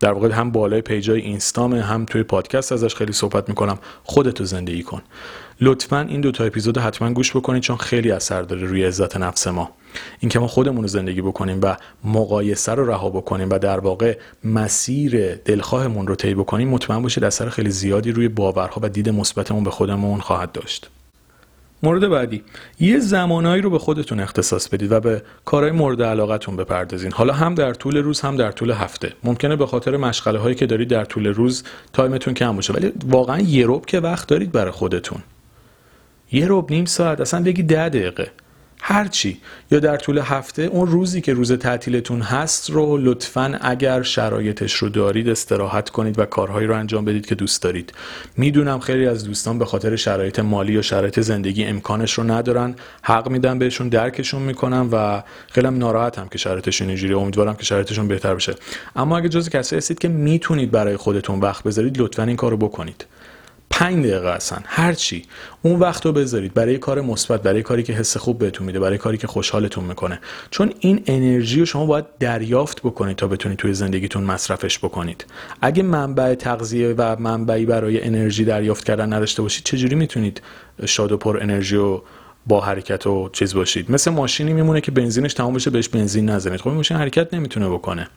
[0.00, 3.78] در واقع هم بالای پیجای اینستام هم توی پادکست ازش خیلی صحبت می‌کنم.
[4.04, 5.02] خودتو زندگی کن.
[5.60, 9.46] لطفا این دو تا اپیزود حتما گوش بکنید چون خیلی اثر داره روی عزت نفس
[9.46, 9.70] ما.
[10.20, 15.34] اینکه ما خودمون رو زندگی بکنیم و مقایسه رو رها بکنیم و در واقع مسیر
[15.34, 19.70] دلخواهمون رو طی بکنیم مطمئن باشید اثر خیلی زیادی روی باورها و دید مثبتمون به
[19.70, 20.90] خودمون خواهد داشت.
[21.82, 22.42] مورد بعدی.
[22.80, 27.12] یه زمانایی رو به خودتون اختصاص بدید و به کارهای مورد علاقتون بپردازین.
[27.12, 29.12] حالا هم در طول روز هم در طول هفته.
[29.24, 33.40] ممکنه به خاطر مشغله هایی که دارید در طول روز تایمتون کم باشه ولی واقعا
[33.40, 35.20] یه روب که وقت دارید برای خودتون.
[36.32, 38.30] یه روب نیم ساعت اصلا بگی ده دقیقه.
[38.82, 39.40] هرچی
[39.70, 44.88] یا در طول هفته اون روزی که روز تعطیلتون هست رو لطفا اگر شرایطش رو
[44.88, 47.92] دارید استراحت کنید و کارهایی رو انجام بدید که دوست دارید.
[48.36, 52.74] می‌دونم خیلی از دوستان به خاطر شرایط مالی و شرایط زندگی امکانش رو ندارن.
[53.02, 58.34] حق میدم بهشون درکشون می‌کنم و خیلی ناراحتم که شرایطشون اینجوری امیدوارم که شرایطشون بهتر
[58.34, 58.54] بشه.
[58.96, 63.04] اما اگه جز کسی هستید که می‌تونید برای خودتون وقت بذارید لطفا این کارو بکنید.
[63.80, 65.24] پنج دقیقه اصلا هر چی.
[65.62, 66.54] اون وقت رو بذارید.
[66.54, 70.20] برای کار مثبت برای کاری که حس خوب بهتون میده برای کاری که خوشحالتون می‌کنه.
[70.50, 75.24] چون این انرژی رو شما باید دریافت بکنید تا بتونید توی زندگیتون مصرفش بکنید.
[75.60, 80.42] اگه منبع تغذیه و منبعی برای انرژی دریافت کردن نداشته باشید چجوری می‌تونید
[80.86, 82.00] شاد و پر انرژی و
[82.46, 86.60] با حرکت و چیز باشید؟ مثل ماشینی میمونه که بنزینش تمام بشه بهش بنزین نزنید.
[86.60, 88.08] خب ماشین حرکت نمی‌تونه بکنه.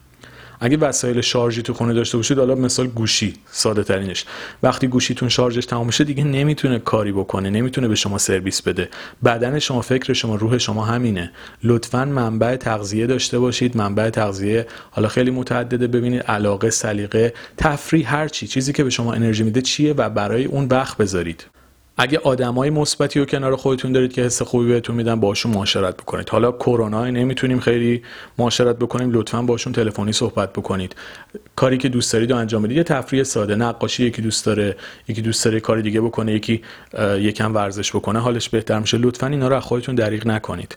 [0.60, 4.24] اگه وسایل شارژی تو خونه داشته باشید حالا مثال گوشی ساده ترینش.
[4.62, 8.88] وقتی گوشیتون شارژش تمام بشه دیگه نمی‌تونه کاری بکنه نمی‌تونه به شما سرویس بده.
[9.24, 11.32] بدن شما فکر شما روح شما همینه.
[11.64, 13.76] لطفا منبع تغذیه داشته باشید.
[13.76, 18.46] منبع تغذیه حالا خیلی متعدده ببینید علاقه سلیقه تفریح هر چی.
[18.46, 21.44] چیزی که به شما انرژی میده چیه و برای اون وقت بذارید.
[21.96, 26.28] اگه آدمای مثبتی و کنار خودتون دارید که حس خوبی بهتون میدن باشون معاشرت بکنید.
[26.28, 28.02] حالا کرونا نمی‌تونیم خیلی
[28.38, 30.96] معاشرت بکنیم لطفا باشون تلفنی صحبت بکنید.
[31.56, 33.54] کاری که دوست دارید و انجام بدید یه تفریح ساده.
[33.54, 34.76] نقاشی یکی دوست داره
[35.08, 36.62] یکی دوست داره کاری دیگه بکنه یکی
[37.18, 38.98] یکم ورزش بکنه حالش بهتر میشه.
[38.98, 40.76] لطفا اینا رو از خودتون دریغ نکنید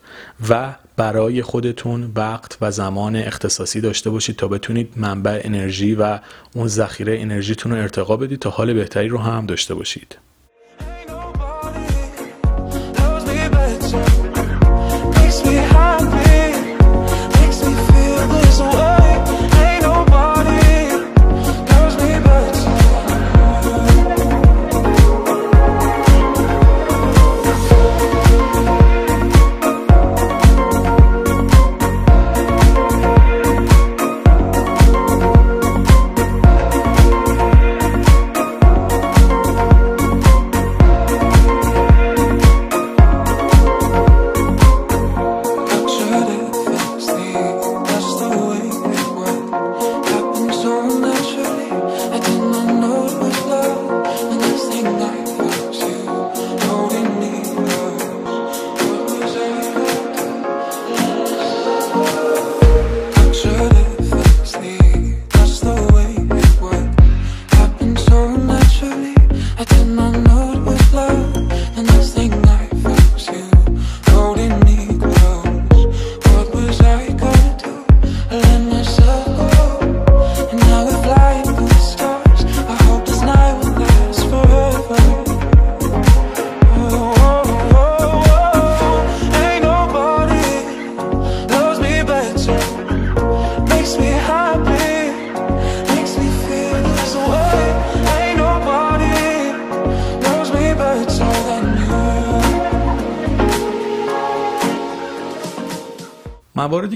[0.49, 6.19] و برای خودتون وقت و زمان اختصاصی داشته باشید تا بتونید منبع انرژی و
[6.53, 10.17] اون ذخیره انرژیتون رو ارتقا بدید تا حال بهتری رو هم داشته باشید.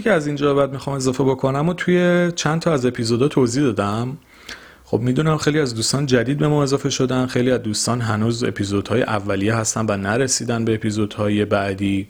[0.02, 3.64] مواردی که از اینجا بعد می‌خوام اضافه بکنم و توی چند تا از اپیزودا توضیح
[3.64, 4.18] دادم.
[4.86, 9.02] خب می‌دونم خیلی از دوستان جدید به ما اضافه شدن خیلی از دوستان هنوز اپیزودهای
[9.04, 12.08] اولیه هستن و نرسیدن به اپیزودهای بعدی.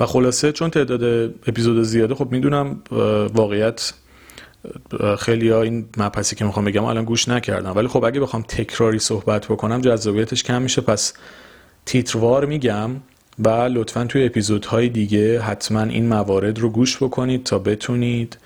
[0.00, 1.02] و خلاصه چون تعداد
[1.46, 2.82] اپیزود زیاده خب می‌دونم
[3.34, 3.92] واقعیت
[5.18, 8.98] خیلی ها این مپسی که می‌خوام بگم الان گوش نکردم ولی خب اگه بخوام تکراری
[8.98, 10.80] صحبت بکنم جذابیتش کم میشه.
[10.80, 11.12] پس
[11.86, 12.90] تیتروار میگم.
[13.38, 18.38] و لطفا توی اپیزودهای دیگه حتما این موارد رو گوش بکنید تا بتونید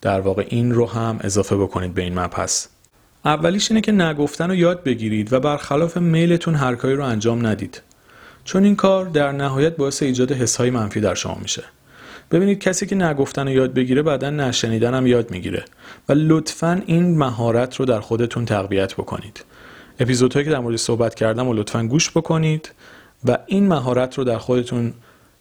[0.00, 2.66] در واقع این رو هم اضافه بکنید به این مبحث.
[3.24, 7.82] اولیش اینه که نگفتن رو یاد بگیرید و برخلاف میلتون هر کاری رو انجام ندید.
[8.44, 11.64] چون این کار در نهایت باعث ایجاد حسهای منفی در شما میشه.
[12.30, 15.64] ببینید کسی که نگفتن رو یاد بگیره بعدا نشنیدن هم یاد می‌گیره
[16.08, 19.44] و لطفا این مهارت رو در خودتون تقویت بکنید.
[20.00, 22.70] اپیزودهایی که در مورد صحبت کردم و لطفا گوش بکنید.
[23.24, 24.92] و این مهارت رو در خودتون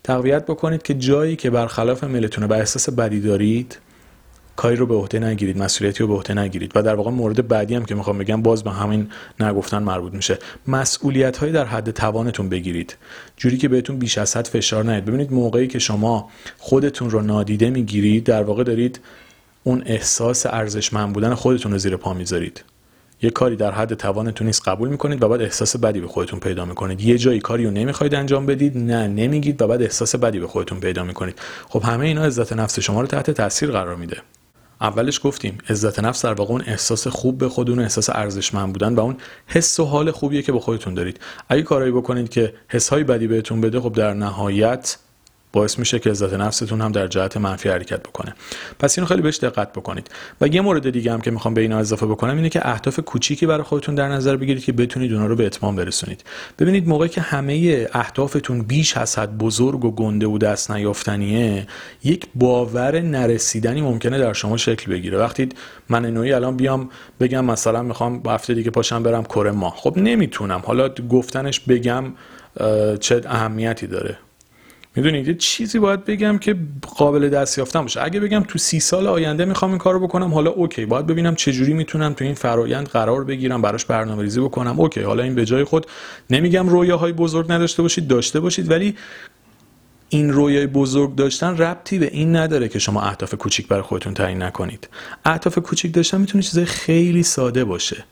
[0.03, 3.77] تقویت بکنید که جایی که برخلاف میلتونه و احساس بدی دارید
[4.55, 6.71] کاری رو به عهده نگیرید مسئولیتی رو به عهده نگیرید.
[6.75, 10.37] و در واقع مورد بعدی هم که می‌خوام بگم باز به همین نگفتن مربوط میشه.
[10.67, 12.97] مسئولیت هایی در حد توانتون بگیرید.
[13.37, 15.05] جوری که بهتون بیش از حد فشار نیاد.
[15.05, 18.99] ببینید موقعی که شما خودتون رو نادیده می‌گیرید در واقع دارید
[19.63, 22.63] اون احساس ارزشمند بودن خودتون رو زیر پا می‌ذارید.
[23.21, 26.65] یه کاری در حد توانتون نیست قبول می‌کنید و بعد احساس بدی به خودتون پیدا
[26.65, 27.01] می‌کنید.
[27.01, 30.79] یه جایی کاری رو نمی‌خواید انجام بدید نه نمیگید و بعد احساس بدی به خودتون
[30.79, 31.39] پیدا می‌کنید.
[31.69, 34.17] خب همه اینا عزت نفس شما رو تحت تاثیر قرار میده.
[34.81, 38.99] اولش گفتیم عزت نفس در واقع اون احساس خوب به خودتون احساس ارزشمند بودن و
[38.99, 41.19] اون حس و حال خوبیه که به خودتون دارید.
[41.49, 44.97] اگه کارایی بکنید که حسهای بدی بهتون بده خب در نهایت
[45.53, 48.35] باعث میشه که عزت نفستون هم در جهت منفی حرکت بکنه.
[48.79, 50.11] پس اینو خیلی بهش دقت بکنید.
[50.41, 53.45] و یه مورد دیگه هم که می‌خوام به اینا اضافه بکنم اینه که اهداف کوچیکی
[53.45, 56.23] برای خودتون در نظر بگیرید که بتونید اونها رو به اتمام برسونید.
[56.59, 61.67] ببینید موقعی که همه اهدافتون بیش از حد بزرگ و گنده و دست نیافتنیه
[62.03, 65.17] یک باور نرسیدنی ممکنه در شما شکل بگیره.
[65.17, 65.49] وقتی
[65.89, 69.73] من نوعی الان بیام بگم مثلا می‌خوام هفته دیگه پاشم برم کره ماه.
[69.77, 70.61] خب نمی‌تونم.
[70.65, 72.03] حالا گفتنش بگم
[72.99, 74.17] چه اهمیتی داره؟
[74.95, 76.55] می‌دونید یه چیزی باید بگم که
[76.97, 78.03] قابل دستیافتن باشه.
[78.03, 80.85] اگه بگم تو سی سال آینده می‌خوام این کارو بکنم حالا okay.
[80.85, 84.79] باید ببینم چه جوری می‌تونم تو این فرایند قرار بگیرم براش برنامه ریزی بکنم.
[84.79, 85.85] okay حالا این به جای خود
[86.29, 88.95] نمیگم رویاهای بزرگ نداشته باشید داشته باشید ولی
[90.09, 94.41] این رویای بزرگ داشتن ربطی به این نداره که شما اهداف کوچیک برای خودتون تعیین
[94.41, 94.89] نکنید.
[95.25, 98.03] اهداف کوچیک داشتن می‌تونه چیزای خیلی ساده باشه.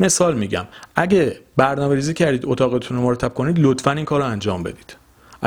[0.00, 4.62] مثال میگم اگه برنامه ریزی کردید اتاقتون رو مرتب کنید لطفا این کار رو انجام
[4.62, 4.96] بدید.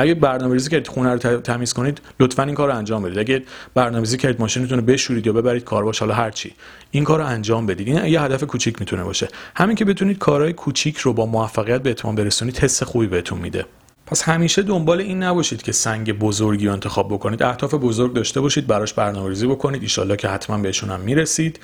[0.00, 3.18] اگه برنامه‌ریزی کردید خونه رو تمیز کنید لطفا این کار رو انجام بدید.
[3.18, 3.42] اگه
[3.74, 6.54] برنامه‌ریزی کردید ماشینتون رو بشورید یا ببرید کارواش حالا هر چی.
[6.90, 7.88] این کار رو انجام بدید.
[7.88, 9.28] این یه هدف کوچیک می‌تونه باشه.
[9.56, 13.66] همین که بتونید کارهای کوچیک رو با موفقیت به اتمام برسونید حس خوبی بهتون میده.
[14.06, 17.42] پس همیشه دنبال این نباشید که سنگ بزرگی رو انتخاب بکنید.
[17.42, 19.82] اهداف بزرگ داشته باشید براش برنامه‌ریزی بکنید.
[19.82, 21.60] ایشالله که حتما بهشون هم می‌رسید.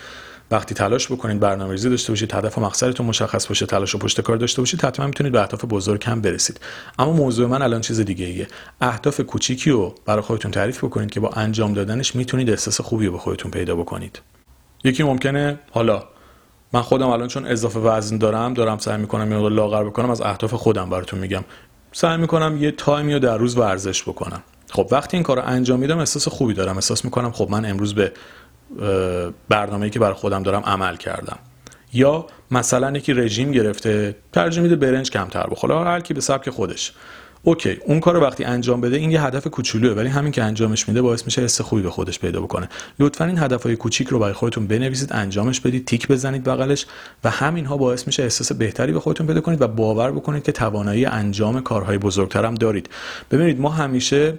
[0.51, 4.37] وقتی تلاش بکنید برنامه‌ریزی داشته باشید هدف و مقصدتون مشخص باشه تلاش و پشت کار
[4.37, 6.61] داشته باشید حتما می‌تونید به اهداف بزرگ هم برسید.
[6.99, 8.49] اما موضوع من الان چیز دیگه ایه.
[8.81, 13.19] اهداف کوچیکی رو برای خودتون تعریف بکنید که با انجام دادنش می‌تونید احساس خوبی به
[13.19, 14.21] خودتون پیدا بکنید.
[14.85, 16.03] یکی ممکنه حالا
[16.73, 20.55] من خودم الان چون اضافه وزن دارم دارم سعی می‌کنم یه لاغر بکنم از اهداف
[20.55, 21.45] خودم براتون میگم.
[21.93, 24.43] سعی می‌کنم یه تایمی رو در روز ورزش بکنم.
[24.71, 26.75] خب وقتی این کار رو انجام میدم احساس خوبی دارم.
[26.75, 28.13] احساس می‌کنم خب من امروز به
[29.49, 31.39] برنامه‌ای که برای خودم دارم عمل کردم.
[31.93, 35.75] یا مثلا یکی رژیم گرفته ترجیح میده برنج کمتر بخوره.
[35.75, 36.93] هر کی به سبک خودش.
[37.43, 41.03] اوکی اون کار وقتی انجام بده این یه هدف کوچولوه ولی همین که انجامش میده
[41.03, 42.69] باعث میشه حس خوبی به خودش پیدا بکنه.
[42.99, 46.87] لطفا این هدفهای کوچیک رو برای خودتون بنویسید انجامش بدید تیک بزنید بغلش
[47.25, 51.07] و همینها باعث میشه احساس بهتری به خودتون پیدا کنید و باور بکنید که توانایی
[51.07, 52.91] انجام کارهای بزرگتر هم دارید.
[53.31, 54.39] ببینید ما همیشه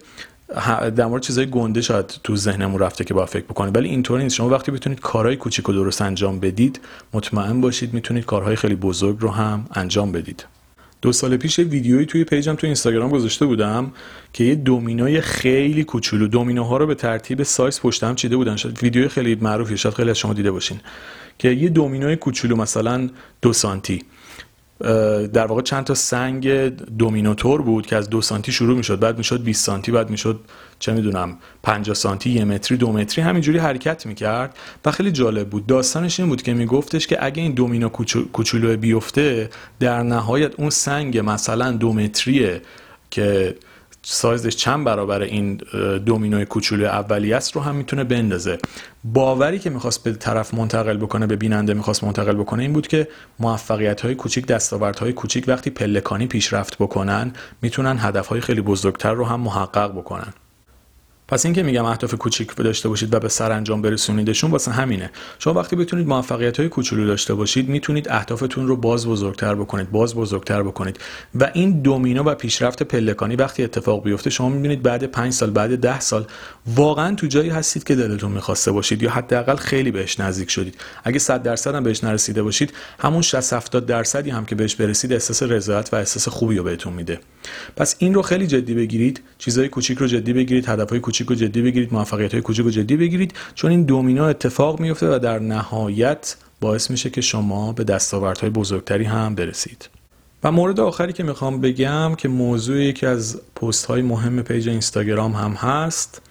[0.95, 4.35] در مورد چیزای گنده شاید تو ذهنمون رفته که با فکر بکنید ولی اینطوری نیست.
[4.35, 6.79] شما وقتی بتونید کارهای کوچیک و درست انجام بدید
[7.13, 10.45] مطمئن باشید می‌تونید کارهای خیلی بزرگ رو هم انجام بدید.
[11.01, 13.91] دو سال پیش ویدیویی توی پیجم تو اینستاگرام گذاشته بودم
[14.33, 18.55] که یه دومینوی خیلی کوچولو دومینوها رو به ترتیب سایز پشتم چیده بودن.
[18.55, 20.79] شاید ویدیوی خیلی معروفی شاید خیلی از شما دیده باشین.
[21.39, 23.09] که یه دومینوی کوچولو مثلا
[23.41, 24.03] دو سانتی.
[25.33, 28.99] در واقع چند تا سنگ دومینوتور بود که از دو سانتی شروع می‌شد.
[28.99, 30.39] بعد می‌شد 20 سانتی بعد می‌شد
[30.79, 35.65] چه می‌دونم 50 سانتی یه متری دو متری همینجوری حرکت می‌کرد و خیلی جالب بود.
[35.65, 37.89] داستانش این بود که میگفتش که اگه این دومینو
[38.33, 42.61] کوچولو بیفته در نهایت اون سنگ مثلا دو متریه
[43.11, 43.55] که
[44.09, 45.55] سایزش چند برابر این
[46.05, 48.57] دومینوی کوچولو اولی است رو هم می‌تونه بندازه.
[49.03, 53.07] باوری که می‌خواست به طرف منتقل بکنه به بیننده می‌خواست منتقل بکنه این بود که
[53.39, 59.13] موفقیت های کوچیک دستاورت های کوچیک وقتی پلکانی پیشرفت بکنن می‌تونن هدف های خیلی بزرگتر
[59.13, 60.33] رو هم محقق بکنن.
[61.27, 65.11] پس این که میگم اهداف کوچیک داشته باشید و به سرانجام برسونیدشون واسه همینه.
[65.39, 70.15] شما وقتی بتونید موفقیت های کوچولو داشته باشید می‌تونید اهدافتون رو باز بزرگتر بکنید باز
[70.15, 70.99] بزرگتر بکنید.
[71.35, 75.75] و این دومینو و پیشرفت پلکانی وقتی اتفاق بیفته شما می‌بینید بعد 5 سال بعد
[75.75, 76.25] 10 سال
[76.67, 80.75] واقعا تو جایی هستید که دلتون می‌خواسته باشید یا حداقل خیلی بهش نزدیک شدید.
[81.03, 85.13] اگه 100 درصد هم بهش نرسیده باشید همون 60 70 درصدی هم که بهش برسید
[85.13, 87.19] احساس رضایت و احساس خوبی رو بهتون میده.
[87.75, 91.61] پس این رو خیلی جدی بگیرید چیزای کوچیک رو جدی بگیرید هدفهای کوچیک رو جدی
[91.61, 96.35] بگیرید موفقیت های کوچیک رو جدی بگیرید چون این دومینو اتفاق میفته و در نهایت
[96.61, 99.89] باعث میشه که شما به دستاوردهای بزرگتری هم برسید.
[100.43, 105.33] و مورد آخری که می‌خوام بگم که موضوع یکی از پست های مهم پیج اینستاگرام
[105.33, 106.21] هم هست.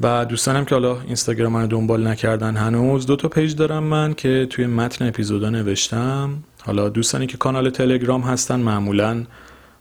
[0.00, 4.46] و دوستانم که حالا اینستاگرام من دنبال نکردن هنوز دو تا پیج دارم من که
[4.50, 6.30] توی متن اپیزودا نوشتم.
[6.60, 9.24] حالا دوستانی که کانال تلگرام هستن معمولا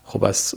[0.09, 0.55] خب از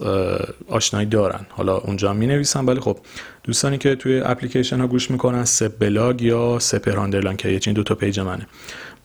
[0.69, 1.47] آشنایی دارن.
[1.49, 2.99] حالا اونجا می نویسم ولی خب
[3.43, 7.83] دوستانی که توی اپلیکیشن ها گوش می‌کنن سپ بلاگ یا سپ راندرلان که این دو
[7.83, 8.47] تا پیج منه.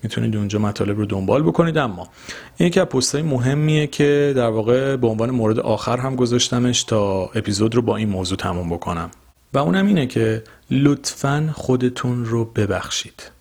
[0.04, 1.78] می‌تونید اونجا مطالب رو دنبال بکنید.
[1.78, 2.10] اما
[2.58, 7.76] این که پست مهمیه که در واقع به عنوان مورد آخر هم گذاشتمش تا اپیزود
[7.76, 9.12] رو با این موضوع تموم بکنم.
[9.54, 13.32] و اونم اینه که لطفا خودتون رو ببخشید.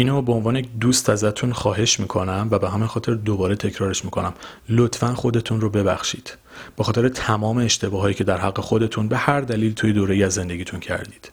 [0.00, 4.32] اینو به عنوان دوست ازتون خواهش می‌کنم و به همه خاطر دوباره تکرارش می‌کنم.
[4.68, 6.36] لطفا خودتون رو ببخشید.
[6.76, 10.80] به خاطر تمام اشتباهایی که در حق خودتون به هر دلیل توی دوره از زندگیتون
[10.80, 11.32] کردید.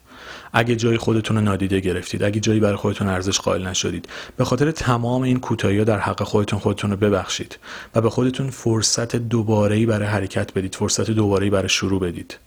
[0.54, 4.72] اگه جای خودتون رو نادیده گرفتید اگه جایی برای خودتون ارزش قائل نشدید به خاطر
[4.72, 7.60] تمام این کوتاهی در حق خودتون خودتون رو ببخشید
[7.96, 12.38] و به خودتون فرصت دوباره‌ای برای حرکت بدید فرصت دوباره‌ای برای شروع بدید.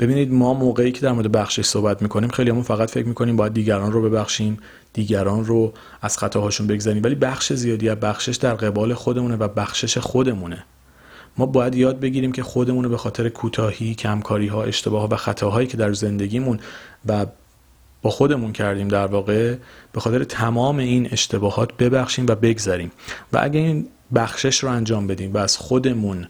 [0.00, 3.54] ببینید ما موقعی که در مورد بخشش صحبت می‌کنیم خیلی همون فقط فکر می‌کنیم باید
[3.54, 4.58] دیگران رو ببخشیم
[4.92, 9.98] دیگران رو از خطاهاشون بگذاریم ولی بخش زیادی از بخشش در قبال خودمونه و بخشش
[9.98, 10.64] خودمونه.
[11.38, 15.66] ما باید یاد بگیریم که خودمون به خاطر کوتاهی کمکاری ها اشتباه ها و خطاهایی
[15.66, 16.60] که در زندگیمون
[17.06, 17.26] و
[18.02, 19.56] با خودمون کردیم در واقع
[19.92, 22.92] به خاطر تمام این اشتباهات ببخشیم و بگذاریم
[23.32, 26.28] و اگه این بخشش رو انجام بدیم و از خودمون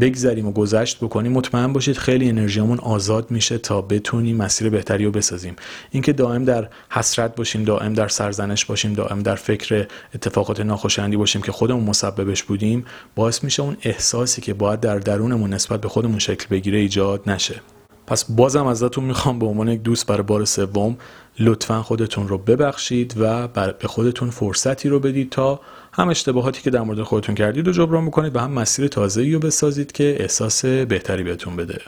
[0.00, 5.10] بگذریم و گذشت بکنیم مطمئن باشید خیلی انرژیمون آزاد میشه تا بتونیم مسیر بهتری رو
[5.10, 5.56] بسازیم.
[5.90, 11.42] اینکه دائم در حسرت باشیم دائم در سرزنش باشیم دائم در فکر اتفاقات ناخوشایندی باشیم
[11.42, 12.84] که خودمون مسببش بودیم
[13.14, 17.60] باعث میشه اون احساسی که باید در درونمون نسبت به خودمون شکل بگیره ایجاد نشه.
[18.06, 20.96] پس بازم ازتون می‌خوام به عنوان یک دوست برای بار سوم
[21.38, 25.60] لطفا خودتون رو ببخشید و به خودتون فرصتی رو بدید تا
[25.96, 29.38] هم اشتباهاتی که در مورد خودتون کردید رو جبران بکنید و هم مسیر تازه‌ای رو
[29.38, 31.80] بسازید که احساس بهتری بهتون بده.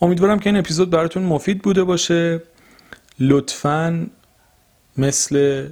[0.00, 2.42] امیدوارم که این اپیزود براتون مفید بوده باشه.
[3.20, 4.06] لطفا
[4.96, 5.66] مثل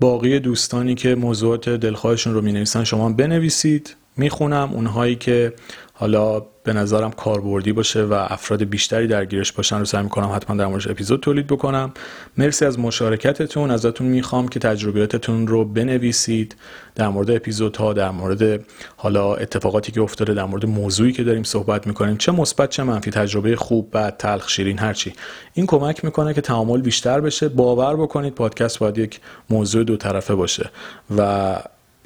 [0.00, 3.96] باقی دوستانی که موضوعات دلخواهشون رو می نویسن شما بنویسید.
[4.16, 5.52] می‌خونم اونهایی که
[5.92, 10.66] حالا به نظرم کاربردی باشه و افراد بیشتری درگیرش باشن رو سعی می‌کنم حتما در
[10.66, 11.92] موردش اپیزود تولید بکنم.
[12.36, 13.70] مرسی از مشارکتتون.
[13.70, 16.56] ازتون می‌خوام که تجربیاتتون رو بنویسید
[16.94, 18.64] در مورد اپیزودها در مورد
[18.96, 23.10] حالا اتفاقاتی که افتاده در مورد موضوعی که داریم صحبت می‌کنیم چه مثبت چه منفی
[23.10, 25.12] تجربه خوب بد تلخ شیرین هرچی
[25.54, 27.48] این کمک می‌کنه که تعامل بیشتر بشه.
[27.48, 30.70] باور بکنید پادکست باید یک موضوع دو طرفه باشه
[31.16, 31.56] و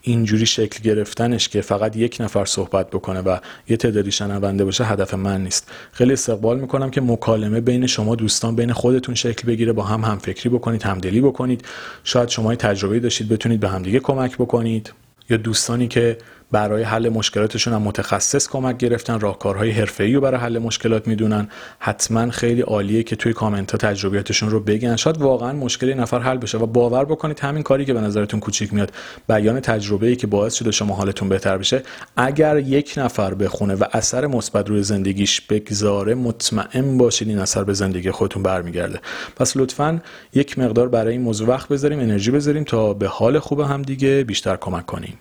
[0.02, 3.38] اینجوری شکل گرفتنش که فقط یک نفر صحبت بکنه و
[3.68, 5.70] یه تعدادی شنونده باشه هدف من نیست.
[5.92, 10.48] خیلی استقبال می‌کنم که مکالمه بین شما دوستان بین خودتون شکل بگیره با هم همفکری
[10.48, 11.64] بکنید همدلی بکنید.
[12.04, 14.92] شاید شما تجربه داشتید بتونید به همدیگه کمک بکنید.
[15.30, 16.18] یا دوستانی که
[16.52, 21.48] برای حل مشکلاتشون هم متخصص کمک گرفتن راهکارهای حرفه‌ای رو برای حل مشکلات می‌دونن.
[21.78, 24.96] حتما خیلی عالیه که توی کامنت ها تجربیاتشون رو بگن.
[24.96, 28.74] شاید واقعا مشکل نفر حل بشه و باور بکنید همین کاری که به نظرتون کوچیک
[28.74, 28.92] میاد
[29.28, 31.82] بیان تجربه ای که باعث شده شما حالتون بهتر بشه.
[32.16, 37.72] اگر یک نفر بخونه و اثر مثبت روی زندگیش بگذاره مطمئن باشید این اثر به
[37.72, 39.00] زندگی خودتون برمیگرده.
[39.36, 40.00] پس لطفا
[40.34, 44.24] یک مقدار برای این موضوع وقت بذاریم انرژی بذاریم تا به حال خوب هم دیگه
[44.24, 45.18] بیشتر کمک کنیم.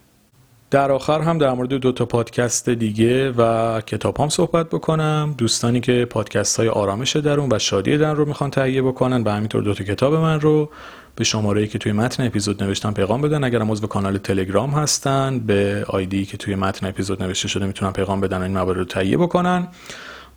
[0.72, 5.36] در آخر هم در مورد دو تا پادکست دیگه و کتاب هم صحبت بکنم.
[5.38, 9.63] دوستانی که پادکست های آرامش درون و شادی درون رو می‌خوان تهیه بکنن و همینطور
[9.63, 10.70] دو تا کتاب من رو
[11.15, 13.43] به شماره که توی متن اپیزود نوشتم پیغام بدن.
[13.43, 18.22] اگر عضو کانال تلگرام هستن به آیدی که توی متن اپیزود نوشته شده می‌تونن پیغام
[18.22, 19.67] بدن این موارد رو تهیه بکنن.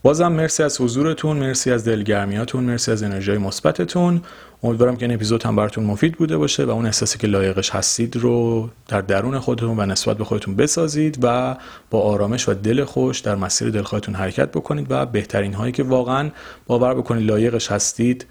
[0.02, 4.22] بازم مرسی از حضورتون مرسی از دلگرمیاتون مرسی از انرژی مثبتتون.
[4.62, 8.16] امیدوارم که این اپیزود هم براتون مفید بوده باشه و اون احساسی که لایقش هستید
[8.16, 11.56] رو در درون خودتون و نسبت به خودتون بسازید و
[11.90, 16.30] با آرامش و دل خوش در مسیر دلخواهتون حرکت بکنید و بهترین هایی که واقعا
[16.66, 18.26] باور بکنید لایقش هستید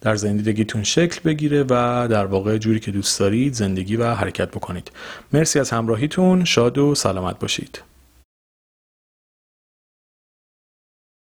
[0.00, 4.90] در زندگیتون شکل بگیره و در واقع جوری که دوست دارید زندگی و حرکت بکنید.
[5.32, 6.44] مرسی از همراهیتون.
[6.44, 7.91] شاد و سلامت باشید.